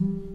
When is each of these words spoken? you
you 0.00 0.27